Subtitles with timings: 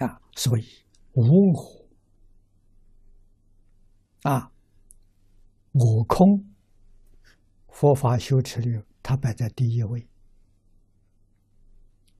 [0.00, 0.64] 啊，所以
[1.12, 1.88] 无我
[4.22, 4.50] 啊，
[5.72, 6.44] 我空，
[7.68, 10.06] 佛法修持里，它摆在第一位。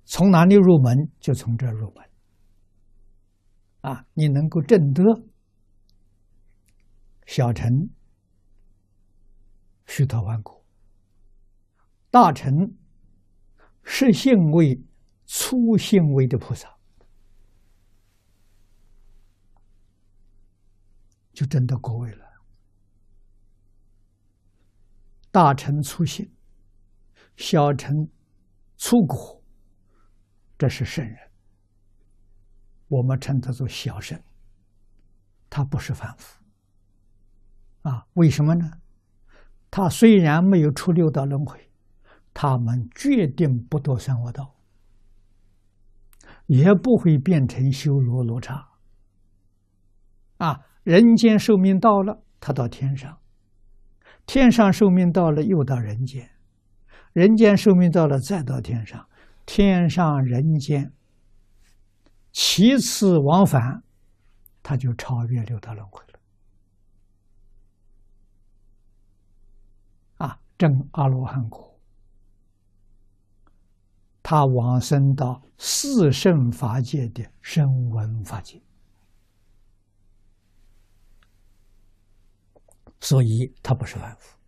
[0.04, 2.04] 从哪里入门，就从这入门。
[3.80, 5.02] 啊，你能够证得
[7.26, 7.88] 小乘
[9.86, 10.64] 须陀洹果，
[12.10, 12.76] 大乘
[13.82, 14.82] 是性位、
[15.26, 16.79] 粗性位的菩萨。
[21.40, 22.26] 就真的过位了。
[25.30, 26.30] 大乘粗心，
[27.34, 28.06] 小乘
[28.76, 29.42] 粗果，
[30.58, 31.16] 这是圣人。
[32.88, 34.22] 我们称他做小圣，
[35.48, 36.44] 他不是凡夫。
[37.88, 38.70] 啊，为什么呢？
[39.70, 41.70] 他虽然没有出六道轮回，
[42.34, 44.54] 他们决定不堕三恶道，
[46.44, 48.68] 也不会变成修罗罗刹。
[50.36, 50.66] 啊。
[50.82, 53.18] 人间寿命到了，他到天上；
[54.26, 56.26] 天上寿命到了，又到人间；
[57.12, 59.06] 人间寿命到了，再到天上。
[59.46, 60.92] 天上人间，
[62.30, 63.82] 其次往返，
[64.62, 66.20] 他就超越六道轮回了。
[70.18, 71.76] 啊，正阿罗汉果，
[74.22, 78.62] 他往生到四圣法界的声闻法界。
[83.10, 84.38] 所以他不是凡夫，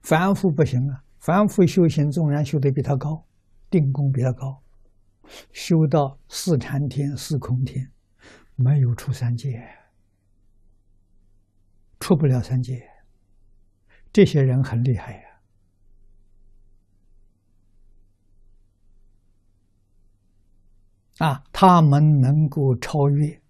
[0.00, 1.02] 凡夫不行啊！
[1.18, 3.26] 凡夫修行纵然修得比他高，
[3.68, 4.62] 定功比他高，
[5.50, 7.90] 修到四禅天、四空天，
[8.54, 9.68] 没有出三界，
[11.98, 12.88] 出不了三界。
[14.12, 15.20] 这些人很厉害
[21.18, 21.26] 呀！
[21.26, 23.42] 啊，他们能够超越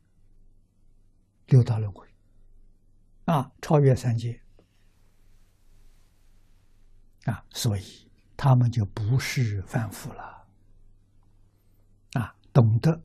[1.49, 2.07] 六道轮回。
[3.27, 4.41] 啊，超越三界
[7.25, 10.47] 啊，所以他们就不是凡夫了。
[12.13, 13.03] 啊，懂得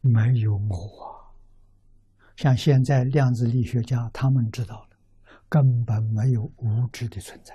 [0.00, 1.34] 没有我，
[2.36, 4.96] 像现在量子力学家他们知道了，
[5.48, 7.54] 根本没有物质的存在。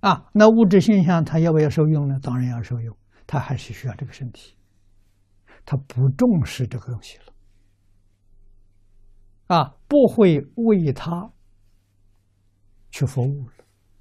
[0.00, 2.18] 啊，那物质现象它要不要受用呢？
[2.20, 2.96] 当然要受用，
[3.28, 4.57] 它还是需要这个身体。
[5.70, 7.24] 他不重视这个东西了，
[9.54, 11.30] 啊，不会为他
[12.90, 13.52] 去服务了，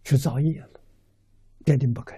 [0.02, 0.80] 去造业了，
[1.66, 2.18] 坚定不肯。